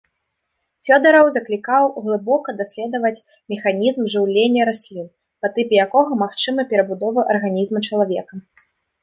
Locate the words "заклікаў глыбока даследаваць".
1.35-3.23